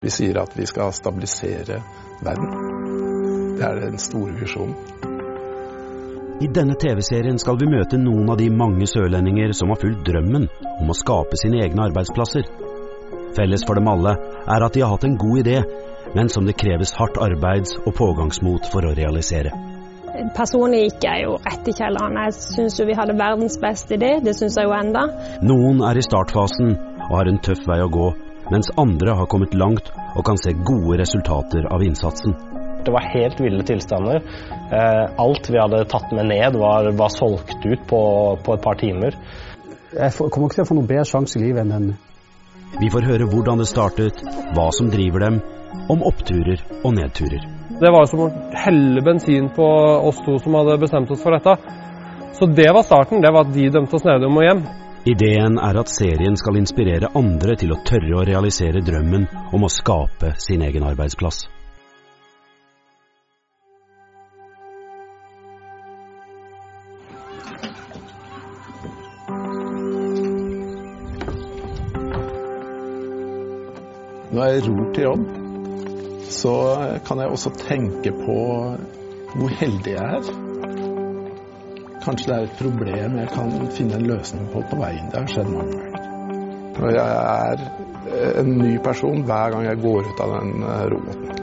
Vi 0.00 0.10
sier 0.10 0.38
at 0.40 0.54
vi 0.56 0.64
skal 0.66 0.94
stabilisere 0.96 1.74
verden. 2.24 2.52
Det 3.58 3.64
er 3.66 3.80
den 3.82 3.98
store 4.00 4.32
visjonen. 4.32 4.72
I 6.40 6.46
denne 6.56 6.72
TV-serien 6.80 7.36
skal 7.42 7.58
vi 7.60 7.66
møte 7.68 7.98
noen 8.00 8.30
av 8.32 8.38
de 8.40 8.46
mange 8.48 8.88
sørlendinger 8.88 9.52
som 9.58 9.68
har 9.68 9.76
fulgt 9.82 10.06
drømmen 10.06 10.46
om 10.70 10.88
å 10.88 10.96
skape 10.96 11.36
sine 11.36 11.60
egne 11.66 11.84
arbeidsplasser. 11.90 12.48
Felles 13.36 13.66
for 13.68 13.76
dem 13.76 13.90
alle 13.92 14.14
er 14.40 14.64
at 14.64 14.72
de 14.72 14.80
har 14.80 14.94
hatt 14.94 15.04
en 15.04 15.18
god 15.20 15.42
idé, 15.42 15.58
men 16.16 16.32
som 16.32 16.48
det 16.48 16.56
kreves 16.64 16.94
hardt 16.96 17.20
arbeids- 17.20 17.76
og 17.84 17.92
pågangsmot 18.00 18.72
for 18.72 18.88
å 18.88 18.94
realisere. 18.96 19.52
Personlig 20.32 20.80
gikk 20.86 21.08
jeg 21.10 21.26
jo 21.26 21.36
etterkjelleren. 21.44 22.16
Jeg 22.24 22.38
syns 22.40 22.80
jo 22.80 22.88
vi 22.88 22.96
hadde 22.96 23.20
verdens 23.20 23.60
beste 23.60 24.00
idé, 24.00 24.16
det 24.24 24.32
syns 24.40 24.56
jeg 24.56 24.64
jo 24.64 24.72
enda. 24.80 25.04
Noen 25.44 25.84
er 25.92 26.00
i 26.00 26.08
startfasen 26.08 26.72
og 27.10 27.16
har 27.18 27.28
en 27.28 27.44
tøff 27.44 27.68
vei 27.68 27.82
å 27.84 27.92
gå, 27.92 28.08
mens 28.50 28.70
andre 28.80 29.14
har 29.18 29.28
kommet 29.30 29.54
langt 29.54 29.90
og 30.16 30.24
kan 30.26 30.38
se 30.40 30.52
gode 30.66 30.98
resultater 31.00 31.68
av 31.70 31.82
innsatsen. 31.86 32.34
Det 32.84 32.92
var 32.92 33.06
helt 33.12 33.40
ville 33.40 33.62
tilstander. 33.66 34.22
Alt 35.20 35.50
vi 35.50 35.60
hadde 35.60 35.84
tatt 35.90 36.12
med 36.16 36.30
ned, 36.30 36.56
var, 36.56 36.90
var 36.96 37.12
solgt 37.12 37.64
ut 37.66 37.82
på, 37.88 38.02
på, 38.44 38.54
et 38.54 38.64
par 38.64 38.78
timer. 38.80 39.16
Jeg 39.92 40.14
kommer 40.16 40.48
ikke 40.48 40.60
til 40.60 40.64
å 40.64 40.70
få 40.70 40.78
noen 40.78 40.90
bedre 40.90 41.08
sjanse 41.08 41.38
i 41.38 41.44
livet 41.44 41.64
enn 41.64 41.74
den. 41.76 41.90
Vi 42.80 42.90
får 42.92 43.08
høre 43.10 43.26
hvordan 43.28 43.60
det 43.60 43.68
startet, 43.68 44.22
hva 44.54 44.68
som 44.72 44.90
driver 44.92 45.26
dem, 45.26 45.40
om 45.90 46.02
oppturer 46.06 46.62
og 46.80 46.94
nedturer. 46.96 47.42
Det 47.80 47.90
var 47.92 48.06
som 48.10 48.24
å 48.26 48.30
helle 48.64 49.02
bensin 49.04 49.48
på 49.54 49.66
oss 50.08 50.18
to 50.24 50.36
som 50.42 50.56
hadde 50.58 50.80
bestemt 50.82 51.10
oss 51.10 51.22
for 51.22 51.36
dette. 51.36 51.56
Så 52.38 52.46
det 52.46 52.68
var 52.74 52.86
starten. 52.86 53.22
Det 53.22 53.32
var 53.34 53.46
at 53.46 53.54
de 53.54 53.70
dømte 53.72 53.98
oss 53.98 54.06
ned 54.06 54.24
om 54.26 54.38
og 54.40 54.46
hjem. 54.46 54.62
Ideen 55.08 55.56
er 55.56 55.78
at 55.80 55.88
serien 55.88 56.34
skal 56.36 56.58
inspirere 56.60 57.08
andre 57.16 57.54
til 57.56 57.70
å 57.72 57.78
tørre 57.88 58.18
å 58.18 58.24
realisere 58.28 58.82
drømmen 58.84 59.22
om 59.56 59.64
å 59.64 59.70
skape 59.72 60.34
sin 60.44 60.60
egen 60.60 60.84
arbeidsplass. 60.84 61.46
Når 74.30 74.44
jeg 74.52 74.68
ror 74.68 74.92
til 74.92 75.08
jobb, 75.08 75.26
så 76.28 76.54
kan 77.08 77.24
jeg 77.24 77.32
også 77.32 77.56
tenke 77.64 78.12
på 78.20 78.38
hvor 79.32 79.60
heldig 79.64 79.96
jeg 79.96 80.20
er. 80.20 80.49
Kanskje 82.00 82.30
det 82.30 82.36
er 82.36 82.46
et 82.48 82.56
problem 82.60 83.18
jeg 83.20 83.32
kan 83.34 83.52
finne 83.76 83.98
en 83.98 84.08
løsning 84.08 84.48
på 84.54 84.64
på 84.70 84.80
veien. 84.80 85.10
Det 85.12 85.20
har 85.20 85.28
skjedd 85.34 85.52
mange 85.52 85.76
ganger. 85.76 86.06
Jeg 86.80 87.04
er 87.04 88.40
en 88.40 88.56
ny 88.56 88.78
person 88.82 89.24
hver 89.28 89.52
gang 89.52 89.66
jeg 89.68 89.82
går 89.82 90.08
ut 90.08 90.22
av 90.24 90.34
den 90.38 90.64
roboten. 90.94 91.40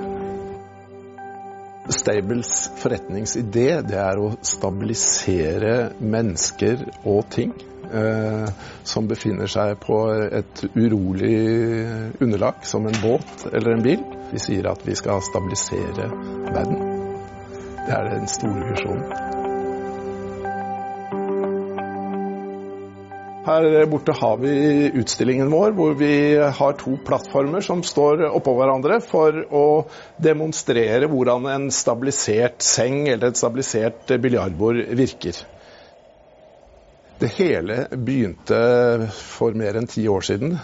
Stables 1.94 2.52
forretningsidé 2.82 3.68
det 3.88 4.00
er 4.02 4.20
å 4.20 4.34
stabilisere 4.44 5.76
mennesker 6.02 6.84
og 7.08 7.30
ting 7.32 7.54
eh, 7.88 8.50
som 8.84 9.08
befinner 9.08 9.48
seg 9.52 9.78
på 9.86 10.02
et 10.42 10.66
urolig 10.76 11.38
underlag, 12.20 12.66
som 12.68 12.90
en 12.90 13.00
båt 13.04 13.48
eller 13.54 13.78
en 13.78 13.86
bil. 13.88 14.04
Vi 14.34 14.44
sier 14.44 14.68
at 14.74 14.84
vi 14.84 14.98
skal 15.00 15.24
stabilisere 15.24 16.12
verden. 16.52 16.84
Det 17.86 17.96
er 17.96 18.12
den 18.18 18.28
store 18.28 18.68
visjonen. 18.74 19.27
Her 23.48 23.86
borte 23.88 24.12
har 24.12 24.38
vi 24.38 24.92
utstillingen 25.00 25.52
vår, 25.52 25.72
hvor 25.72 25.94
vi 25.96 26.36
har 26.36 26.74
to 26.76 26.98
plattformer 27.08 27.64
som 27.64 27.80
står 27.86 28.26
oppå 28.28 28.58
hverandre 28.58 28.98
for 29.00 29.38
å 29.56 29.68
demonstrere 30.20 31.08
hvordan 31.08 31.48
en 31.54 31.70
stabilisert 31.72 32.60
seng 32.66 33.06
eller 33.08 33.30
et 33.30 33.40
stabilisert 33.40 34.12
biljardbord 34.20 34.82
virker. 35.00 35.40
Det 37.24 37.32
hele 37.38 37.80
begynte 37.96 38.60
for 39.16 39.56
mer 39.56 39.80
enn 39.80 39.88
ti 39.96 40.04
år 40.12 40.28
siden. 40.28 40.60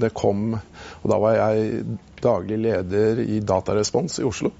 Det 0.00 0.14
kom, 0.16 0.56
og 0.56 1.06
Da 1.12 1.20
var 1.20 1.36
jeg 1.36 1.84
daglig 2.24 2.62
leder 2.64 3.20
i 3.28 3.42
Datarespons 3.44 4.22
i 4.22 4.24
Oslo. 4.26 4.54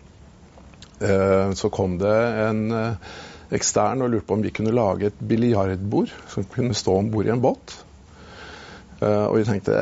Så 1.00 1.72
kom 1.72 1.97
det 1.99 2.19
en 2.44 2.66
ekstern 3.52 4.04
og 4.04 4.12
lurte 4.12 4.28
på 4.28 4.36
om 4.38 4.44
vi 4.44 4.52
kunne 4.54 4.74
lage 4.74 5.10
et 5.10 5.24
biljardbord 5.28 6.12
som 6.32 6.46
kunne 6.48 6.76
stå 6.76 6.98
om 7.00 7.10
bord 7.12 7.28
i 7.28 7.32
en 7.34 7.42
båt. 7.44 7.74
Og 9.02 9.34
vi 9.34 9.46
tenkte 9.48 9.74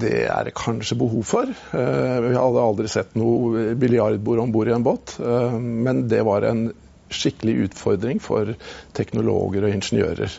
det 0.00 0.14
er 0.32 0.46
det 0.46 0.54
kanskje 0.56 0.96
behov 0.96 1.26
for. 1.28 1.50
Vi 1.50 2.32
hadde 2.32 2.62
aldri 2.62 2.88
sett 2.88 3.12
noe 3.20 3.74
biljardbord 3.76 4.40
om 4.46 4.54
bord 4.54 4.70
i 4.70 4.74
en 4.76 4.86
båt, 4.86 5.18
men 5.60 6.06
det 6.08 6.22
var 6.24 6.46
en 6.48 6.70
skikkelig 7.12 7.68
utfordring 7.68 8.22
for 8.24 8.54
teknologer 8.96 9.68
og 9.68 9.76
ingeniører. 9.76 10.38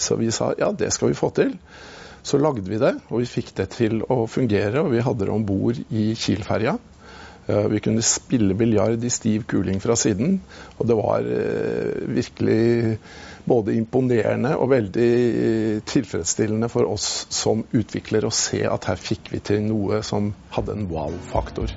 Så 0.00 0.16
vi 0.16 0.30
sa 0.32 0.54
ja, 0.58 0.72
det 0.72 0.88
skal 0.96 1.12
vi 1.12 1.18
få 1.18 1.28
til. 1.36 1.52
Så 2.24 2.40
lagde 2.40 2.64
vi 2.68 2.80
det, 2.80 2.94
og 3.08 3.20
vi 3.22 3.28
fikk 3.28 3.52
det 3.56 3.68
til 3.76 4.00
å 4.08 4.24
fungere. 4.28 4.80
Og 4.82 4.92
vi 4.94 5.04
hadde 5.04 5.26
det 5.26 5.32
om 5.34 5.44
bord 5.48 5.76
i 5.88 6.10
Kiel-ferja. 6.16 6.78
Vi 7.70 7.80
kunne 7.84 8.04
spille 8.04 8.54
biljard 8.58 9.04
i 9.04 9.10
stiv 9.12 9.44
kuling 9.50 9.80
fra 9.82 9.96
siden, 9.98 10.38
og 10.78 10.88
det 10.88 10.96
var 10.98 11.28
virkelig 12.20 12.98
både 13.48 13.74
imponerende 13.74 14.54
og 14.60 14.70
veldig 14.70 15.10
tilfredsstillende 15.88 16.68
for 16.70 16.88
oss 16.90 17.26
som 17.32 17.64
utvikler 17.72 18.26
å 18.26 18.34
se 18.34 18.62
at 18.68 18.90
her 18.90 19.00
fikk 19.00 19.32
vi 19.34 19.42
til 19.44 19.64
noe 19.66 20.02
som 20.06 20.32
hadde 20.54 20.76
en 20.76 20.90
wow-faktor. 20.90 21.72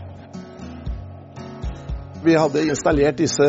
Vi 2.24 2.36
hadde 2.40 2.62
installert 2.72 3.18
disse 3.20 3.46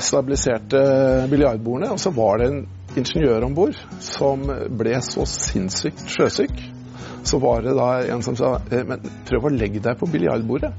stabiliserte 0.00 0.80
biljardbordene, 1.28 1.90
og 1.92 2.00
så 2.00 2.12
var 2.16 2.40
det 2.40 2.46
en 2.48 2.62
ingeniør 2.96 3.44
om 3.44 3.56
bord 3.56 3.76
som 4.00 4.46
ble 4.80 4.94
så 5.04 5.26
sinnssykt 5.28 6.06
sjøsyk. 6.08 6.54
Så 7.28 7.36
var 7.42 7.60
det 7.66 7.74
da 7.76 7.90
en 8.14 8.24
som 8.24 8.38
sa 8.38 8.54
men 8.70 9.04
prøv 9.28 9.50
å 9.50 9.52
legge 9.52 9.82
deg 9.84 9.98
på 10.00 10.08
biljardbordet. 10.08 10.72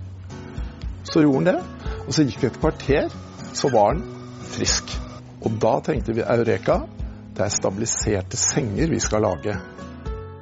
Så 1.11 1.21
gjorde 1.25 1.37
han 1.37 1.49
det, 1.51 1.59
og 2.07 2.13
så 2.15 2.23
gikk 2.25 2.41
det 2.41 2.49
et 2.53 2.61
kvarter, 2.63 3.05
så 3.53 3.69
var 3.73 3.93
han 3.93 4.03
frisk. 4.53 4.95
Og 5.41 5.51
da 5.61 5.73
tenkte 5.83 6.15
vi 6.15 6.23
Eureka, 6.23 6.75
det 7.35 7.43
er 7.45 7.49
stabiliserte 7.53 8.37
senger 8.39 8.87
vi 8.91 8.99
skal 9.03 9.21
lage. 9.25 9.53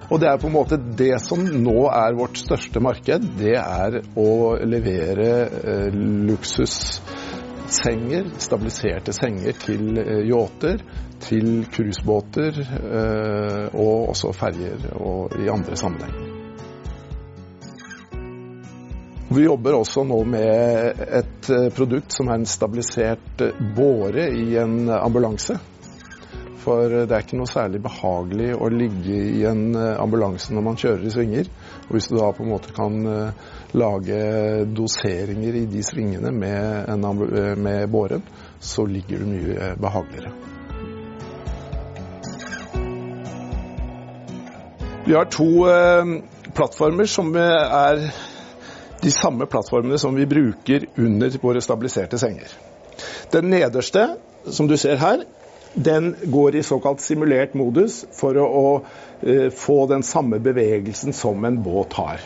Og 0.10 0.18
det 0.22 0.28
er 0.30 0.38
på 0.42 0.48
en 0.50 0.54
måte 0.56 0.78
det 0.98 1.22
som 1.22 1.40
nå 1.46 1.90
er 1.94 2.18
vårt 2.18 2.38
største 2.42 2.80
marked, 2.82 3.22
det 3.38 3.58
er 3.62 4.00
å 4.18 4.56
levere 4.66 5.30
eh, 5.46 5.94
luksussenger, 6.30 8.24
stabiliserte 8.42 9.14
senger 9.14 9.54
til 9.62 9.98
eh, 10.02 10.26
yachter, 10.32 10.82
til 11.22 11.66
cruisebåter 11.70 12.58
eh, 12.66 13.66
og 13.76 14.10
også 14.16 14.34
ferjer 14.34 14.90
og 14.98 15.38
i 15.38 15.50
andre 15.54 15.76
sammenhenger. 15.78 16.39
Vi 19.32 19.44
jobber 19.46 19.76
også 19.78 20.02
nå 20.10 20.24
med 20.26 21.02
et 21.06 21.48
produkt 21.78 22.16
som 22.16 22.32
er 22.32 22.40
en 22.40 22.48
stabilisert 22.50 23.42
båre 23.78 24.24
i 24.34 24.56
en 24.58 24.90
ambulanse. 24.90 25.54
For 26.64 26.90
det 27.06 27.14
er 27.14 27.22
ikke 27.22 27.38
noe 27.38 27.50
særlig 27.50 27.78
behagelig 27.84 28.48
å 28.58 28.72
ligge 28.74 29.20
i 29.38 29.44
en 29.46 29.78
ambulanse 29.78 30.50
når 30.50 30.66
man 30.66 30.80
kjører 30.82 31.06
i 31.06 31.12
svinger. 31.14 31.52
Og 31.86 31.94
hvis 31.94 32.10
du 32.10 32.16
da 32.18 32.32
på 32.34 32.42
en 32.42 32.50
måte 32.56 32.74
kan 32.74 32.98
lage 33.78 34.18
doseringer 34.74 35.60
i 35.62 35.68
de 35.70 35.84
svingene 35.86 36.34
med, 36.34 36.90
med 37.62 37.86
båren, 37.94 38.26
så 38.58 38.88
ligger 38.90 39.22
du 39.22 39.30
mye 39.30 39.70
behageligere. 39.78 40.34
Vi 45.06 45.14
har 45.14 45.30
to 45.30 45.52
plattformer 46.58 47.06
som 47.10 47.30
er 47.38 48.10
de 49.02 49.12
samme 49.12 49.46
plattformene 49.46 50.00
som 50.00 50.16
vi 50.16 50.26
bruker 50.30 50.86
under 51.00 51.36
våre 51.42 51.62
stabiliserte 51.62 52.20
senger. 52.20 52.52
Den 53.32 53.50
nederste, 53.50 54.16
som 54.46 54.68
du 54.68 54.78
ser 54.78 55.00
her, 55.00 55.24
den 55.74 56.16
går 56.24 56.56
i 56.56 56.64
såkalt 56.64 57.02
simulert 57.02 57.54
modus 57.54 58.02
for 58.18 58.38
å, 58.38 58.46
å 58.46 58.70
uh, 58.80 59.50
få 59.54 59.84
den 59.92 60.04
samme 60.04 60.40
bevegelsen 60.44 61.14
som 61.14 61.46
en 61.46 61.62
båt 61.64 61.94
har. 62.00 62.24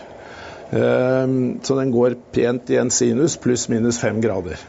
Uh, 0.73 1.59
så 1.61 1.77
den 1.77 1.91
går 1.93 2.17
pent 2.33 2.71
i 2.73 2.79
en 2.81 2.91
sinus 2.93 3.37
pluss 3.37 3.67
minus 3.69 3.99
fem 4.01 4.21
grader. 4.23 4.61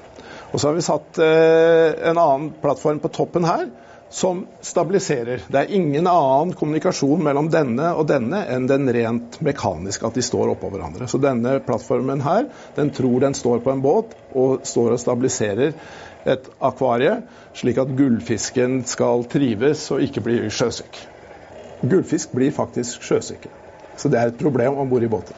Og 0.53 0.61
så 0.61 0.69
har 0.69 0.77
vi 0.77 0.85
satt 0.87 1.23
uh, 1.23 2.11
en 2.11 2.19
annen 2.19 2.51
plattform 2.63 3.01
på 3.03 3.13
toppen 3.15 3.47
her 3.49 3.71
som 4.15 4.45
stabiliserer. 4.63 5.43
Det 5.49 5.59
er 5.59 5.73
ingen 5.75 6.07
annen 6.07 6.53
kommunikasjon 6.55 7.23
mellom 7.25 7.49
denne 7.51 7.95
og 7.99 8.07
denne 8.07 8.45
enn 8.51 8.69
den 8.71 8.87
rent 8.95 9.24
mekaniske, 9.43 10.07
at 10.07 10.19
de 10.19 10.23
står 10.25 10.53
oppå 10.55 10.71
hverandre. 10.73 11.09
Så 11.11 11.19
denne 11.23 11.57
plattformen 11.65 12.23
her, 12.25 12.49
den 12.77 12.93
tror 12.95 13.25
den 13.25 13.35
står 13.35 13.63
på 13.65 13.73
en 13.73 13.83
båt 13.85 14.15
og 14.35 14.67
står 14.69 14.97
og 14.97 15.03
stabiliserer 15.03 15.75
et 16.25 16.47
akvarie, 16.65 17.19
slik 17.57 17.81
at 17.83 17.97
gullfisken 17.97 18.83
skal 18.89 19.27
trives 19.31 19.89
og 19.95 20.05
ikke 20.05 20.25
bli 20.25 20.39
sjøsyk. 20.49 21.03
Gullfisk 21.85 22.33
blir 22.37 22.55
faktisk 22.55 23.05
sjøsyke. 23.05 23.53
Så 23.97 24.11
det 24.11 24.21
er 24.21 24.33
et 24.33 24.41
problem 24.41 24.79
om 24.81 24.89
bord 24.91 25.05
i 25.05 25.11
båter. 25.11 25.37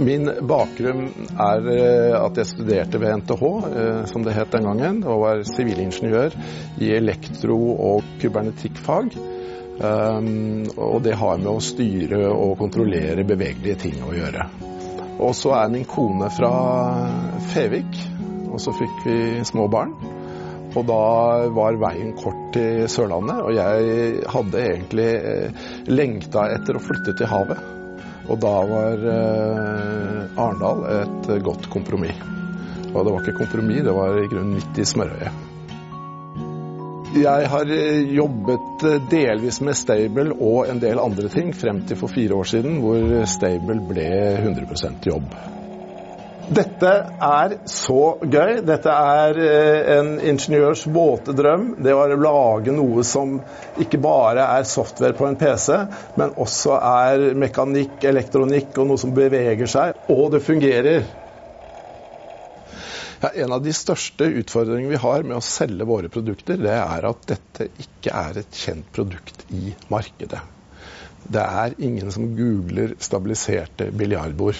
Min 0.00 0.24
bakgrunn 0.48 1.10
er 1.40 1.66
eh, 1.68 2.14
at 2.16 2.38
jeg 2.40 2.48
studerte 2.48 3.00
ved 3.00 3.20
NTH, 3.20 3.42
eh, 3.68 3.98
som 4.08 4.24
det 4.24 4.34
het 4.36 4.54
den 4.54 4.64
gangen, 4.64 5.02
og 5.04 5.20
var 5.20 5.42
sivilingeniør 5.44 6.32
i 6.80 6.94
elektro- 6.96 7.76
og 7.76 8.06
kybernetikkfag. 8.22 9.12
Um, 9.82 10.62
og 10.78 11.00
det 11.02 11.16
har 11.18 11.40
med 11.40 11.50
å 11.50 11.62
styre 11.62 12.28
og 12.30 12.54
kontrollere 12.60 13.24
bevegelige 13.26 13.80
ting 13.88 13.98
å 14.06 14.12
gjøre. 14.14 14.46
Og 15.22 15.34
så 15.34 15.56
er 15.58 15.72
min 15.72 15.86
kone 15.90 16.28
fra 16.32 16.52
Fevik, 17.50 17.98
og 18.52 18.60
så 18.62 18.74
fikk 18.76 19.04
vi 19.06 19.18
små 19.48 19.66
barn. 19.72 19.94
Og 20.72 20.86
da 20.88 21.02
var 21.52 21.76
veien 21.82 22.14
kort 22.16 22.54
til 22.54 22.86
Sørlandet, 22.88 23.42
og 23.44 23.52
jeg 23.58 24.22
hadde 24.32 24.62
egentlig 24.62 25.08
eh, 25.18 25.62
lengta 25.90 26.46
etter 26.54 26.78
å 26.78 26.82
flytte 26.82 27.16
til 27.18 27.28
havet. 27.28 27.60
Og 28.30 28.38
da 28.40 28.54
var 28.70 29.06
eh, 29.12 30.40
Arendal 30.40 30.84
et 30.94 31.32
godt 31.44 31.68
kompromiss. 31.74 32.22
Og 32.92 33.02
det 33.02 33.12
var 33.12 33.24
ikke 33.24 33.40
kompromiss, 33.42 33.84
det 33.84 33.96
var 33.96 34.16
i 34.20 34.28
grunnen 34.30 34.56
midt 34.56 34.80
i 34.80 34.88
smørøyet. 34.88 35.51
Jeg 37.12 37.48
har 37.52 37.68
eh, 37.68 38.12
jobbet 38.16 38.84
eh, 38.88 39.00
delvis 39.10 39.60
med 39.60 39.76
Stable 39.76 40.32
og 40.32 40.70
en 40.72 40.78
del 40.80 41.00
andre 41.02 41.28
ting 41.32 41.50
frem 41.52 41.82
til 41.88 41.98
for 42.00 42.08
fire 42.08 42.38
år 42.38 42.48
siden, 42.48 42.78
hvor 42.80 43.26
Stable 43.28 43.76
ble 43.84 44.06
100% 44.40 45.10
jobb. 45.10 45.34
Dette 46.52 46.90
er 47.22 47.54
så 47.70 48.16
gøy. 48.24 48.62
Dette 48.66 48.96
er 48.96 49.38
eh, 49.44 49.92
en 49.98 50.10
ingeniørs 50.32 50.86
våte 50.92 51.36
drøm. 51.36 51.74
Det 51.84 51.92
å 51.94 52.08
lage 52.16 52.74
noe 52.74 53.04
som 53.06 53.38
ikke 53.80 54.00
bare 54.02 54.48
er 54.56 54.68
software 54.68 55.16
på 55.18 55.28
en 55.28 55.36
PC, 55.40 55.68
men 56.16 56.32
også 56.40 56.80
er 56.80 57.28
mekanikk, 57.38 58.00
elektronikk 58.08 58.72
og 58.80 58.88
noe 58.88 59.04
som 59.04 59.12
beveger 59.16 59.68
seg. 59.70 60.00
Og 60.12 60.30
det 60.32 60.42
fungerer. 60.48 61.04
Ja, 63.22 63.28
en 63.28 63.52
av 63.54 63.62
de 63.62 63.70
største 63.70 64.26
utfordringene 64.40 64.90
vi 64.90 64.98
har 64.98 65.22
med 65.22 65.36
å 65.36 65.44
selge 65.46 65.86
våre 65.86 66.08
produkter, 66.10 66.56
det 66.58 66.72
er 66.74 67.04
at 67.06 67.28
dette 67.30 67.68
ikke 67.78 68.10
er 68.18 68.40
et 68.40 68.56
kjent 68.58 68.88
produkt 68.90 69.44
i 69.54 69.76
markedet. 69.94 70.40
Det 71.22 71.44
er 71.62 71.76
ingen 71.78 72.10
som 72.10 72.32
googler 72.34 72.96
stabiliserte 72.98 73.92
biljardbord 73.94 74.58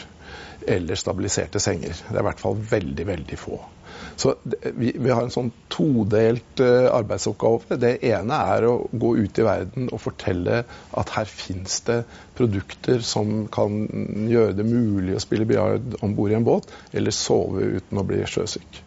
eller 0.70 0.94
stabiliserte 0.94 1.58
senger. 1.58 1.96
Det 2.06 2.14
er 2.14 2.22
i 2.22 2.28
hvert 2.28 2.44
fall 2.44 2.62
veldig, 2.70 3.06
veldig 3.08 3.40
få. 3.40 3.58
Så 4.16 4.34
vi, 4.44 4.92
vi, 4.94 5.10
har 5.10 5.22
en 5.22 5.32
sånn 5.32 5.50
todelt 5.72 6.60
uh, 6.60 6.90
arbeidsoppgave. 6.92 7.78
Det 7.80 7.94
ene 8.12 8.38
er 8.54 8.66
å 8.68 8.74
gå 8.92 9.14
ut 9.18 9.40
i 9.40 9.46
verden 9.46 9.88
og 9.90 10.02
fortelle 10.04 10.62
at 10.98 11.14
her 11.16 11.28
fins 11.30 11.80
det 11.88 12.02
produkter 12.38 13.02
som 13.06 13.46
kan 13.52 13.86
gjøre 14.30 14.56
det 14.58 14.68
mulig 14.68 15.16
å 15.16 15.24
spille 15.24 15.48
biljard 15.48 15.96
om 16.02 16.16
bord 16.18 16.34
i 16.34 16.38
en 16.38 16.46
båt, 16.46 16.70
eller 16.92 17.14
sove 17.16 17.78
uten 17.78 18.00
å 18.00 18.06
bli 18.06 18.22
sjøsyk. 18.28 18.82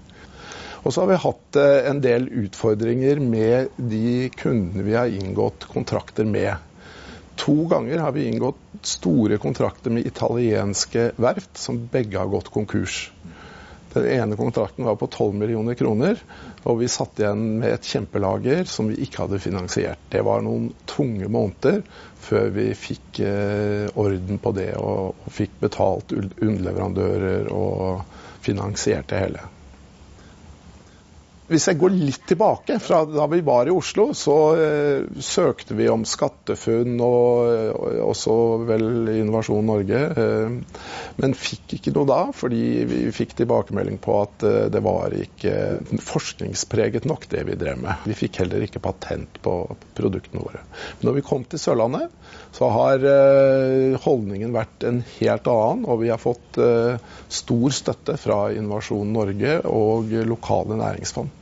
Og 0.86 0.94
så 0.94 1.01
har 1.01 1.10
vi 1.10 1.24
hatt 1.24 1.57
uh, 1.57 1.89
en 1.89 2.04
del 2.04 2.30
utfordringer 2.45 3.22
med 3.24 3.74
de 3.81 4.30
kundene 4.38 4.86
vi 4.86 4.98
har 4.98 5.10
inngått 5.10 5.66
kontrakter 5.72 6.30
med. 6.30 6.54
To 7.42 7.66
ganger 7.68 8.00
har 8.00 8.13
vi 8.16 8.30
inngått 8.30 8.86
store 8.86 9.38
kontrakter 9.42 9.92
med 9.92 10.06
italienske 10.07 11.10
verft 11.19 11.57
som 11.60 11.81
begge 11.92 12.22
har 12.22 12.30
gått 12.31 12.54
konkurs. 12.54 13.10
Den 13.95 14.06
ene 14.12 14.36
kontrakten 14.36 14.83
var 14.86 14.97
på 15.00 15.07
12 15.07 15.38
millioner 15.39 15.77
kroner, 15.80 16.19
og 16.68 16.81
vi 16.81 16.89
satt 16.92 17.21
igjen 17.21 17.45
med 17.62 17.77
et 17.77 17.88
kjempelager 17.88 18.68
som 18.68 18.89
vi 18.92 18.97
ikke 19.06 19.24
hadde 19.24 19.39
finansiert. 19.39 20.01
Det 20.12 20.24
var 20.27 20.44
noen 20.44 20.68
tunge 20.89 21.30
måneder 21.31 21.80
før 22.25 22.51
vi 22.57 22.68
fikk 22.75 23.21
eh, 23.24 23.88
orden 23.95 24.42
på 24.44 24.51
det 24.57 24.74
og, 24.81 25.15
fikk 25.31 25.56
betalt 25.63 26.12
underleverandører 26.15 27.47
og 27.56 28.03
finansiert 28.44 29.07
det 29.13 29.21
hele. 29.24 29.47
Hvis 31.45 31.68
jeg 31.69 31.77
går 31.77 31.94
litt 31.94 32.24
tilbake, 32.25 32.80
fra 32.81 33.03
da 33.06 33.27
vi 33.30 33.38
var 33.45 33.69
i 33.69 33.74
Oslo, 33.74 34.07
så 34.18 34.36
eh, 34.57 35.19
søkte 35.21 35.75
vi 35.77 35.86
om 35.94 36.01
SkatteFUNN 36.09 36.95
og, 37.06 37.51
og 37.75 38.00
også 38.07 38.38
vel 38.65 38.88
Innovasjon 39.13 39.69
Norge. 39.69 40.00
Eh, 40.09 40.80
men 41.21 41.38
fikk 41.38 41.75
ikke 41.77 41.94
noe 41.94 42.09
da, 42.09 42.18
fordi 42.33 42.63
vi 42.89 43.01
fikk 43.13 43.36
tilbakemelding 43.38 44.00
på 44.01 44.15
at 44.24 44.45
eh, 44.50 44.57
det 44.74 44.81
var 44.86 45.13
ikke 45.13 45.53
forskningspreget 46.01 47.06
nok, 47.06 47.30
det 47.30 47.45
vi 47.51 47.59
drev 47.62 47.77
med. 47.83 48.09
Vi 48.09 48.18
fikk 48.25 48.41
heller 48.41 48.65
ikke 48.65 48.81
patent 48.81 49.38
på 49.45 49.56
produktene 49.94 50.41
våre. 50.41 50.65
Men 50.98 51.12
når 51.12 51.19
vi 51.19 51.25
kom 51.30 51.45
til 51.45 51.62
Sørlandet, 51.62 52.09
så 52.57 52.74
har 52.74 53.06
eh, 53.06 54.01
holdningen 54.01 54.57
vært 54.57 54.89
en 54.89 55.03
helt 55.19 55.53
annen, 55.53 55.86
og 55.86 56.01
vi 56.01 56.09
har 56.09 56.25
fått 56.25 56.57
eh, 56.57 56.98
stor 57.30 57.80
støtte 57.83 58.18
fra 58.18 58.48
Innovasjon 58.57 59.13
Norge 59.13 59.59
og 59.69 60.09
lokale 60.25 60.81
næringsfond. 60.81 61.35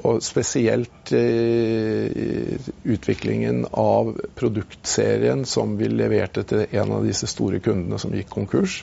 Og 0.00 0.22
spesielt 0.24 1.12
eh, 1.12 2.56
utviklingen 2.88 3.66
av 3.76 4.14
produktserien 4.38 5.44
som 5.44 5.76
vi 5.76 5.90
leverte 5.92 6.46
til 6.48 6.64
en 6.70 6.96
av 6.96 7.04
disse 7.04 7.28
store 7.28 7.60
kundene 7.60 8.00
som 8.00 8.14
gikk 8.16 8.32
konkurs, 8.32 8.80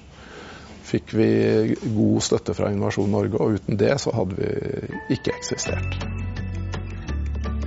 fikk 0.89 1.13
vi 1.17 1.29
god 1.95 2.25
støtte 2.25 2.55
fra 2.57 2.69
Innovasjon 2.73 3.11
Norge, 3.13 3.41
og 3.41 3.59
uten 3.59 3.79
det 3.81 3.95
så 4.01 4.13
hadde 4.13 4.37
vi 4.37 5.15
ikke 5.17 5.33
eksistert. 5.37 5.97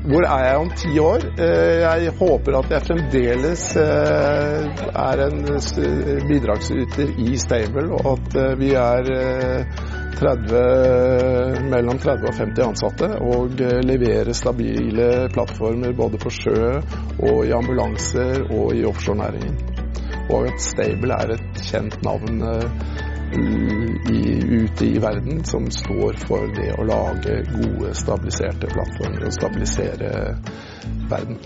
Hvor 0.03 0.25
er 0.27 0.45
jeg 0.45 0.57
om 0.59 0.71
ti 0.75 0.93
år? 0.99 1.25
Eh, 1.39 1.81
jeg 1.83 2.15
håper 2.19 2.57
at 2.59 2.73
jeg 2.75 2.87
fremdeles 2.89 3.67
eh, 3.79 4.81
er 5.03 5.23
en 5.29 5.45
bidragsyter 6.27 7.13
i 7.23 7.37
Stable, 7.39 7.87
og 8.01 8.09
at 8.17 8.39
eh, 8.41 8.57
vi 8.59 8.73
er 8.75 9.13
30, 10.19 11.69
mellom 11.73 11.99
30 11.99 12.29
og 12.29 12.37
50 12.39 12.65
ansatte 12.67 13.09
og 13.25 13.61
eh, 13.61 13.81
leverer 13.87 14.33
stabile 14.37 15.09
plattformer 15.33 15.95
både 15.99 16.21
på 16.23 16.33
sjø 16.33 16.73
og 17.23 17.39
i 17.47 17.55
ambulanser 17.57 18.45
og 18.49 18.75
i 18.77 18.85
offshorenæringen. 18.89 19.57
Og 20.33 20.47
at 20.49 20.63
Stable 20.63 21.17
er 21.19 21.35
et 21.37 21.65
kjent 21.67 21.99
navn 22.07 22.45
eh, 22.49 23.03
ute 23.33 24.87
i 24.87 24.99
verden 25.03 25.45
som 25.49 25.71
står 25.73 26.19
for 26.27 26.53
det 26.57 26.71
å 26.77 26.85
lage 26.85 27.39
gode, 27.49 27.95
stabiliserte 27.97 28.69
plattformer 28.73 29.27
og 29.29 29.37
stabilisere 29.39 30.13
verden. 31.09 31.41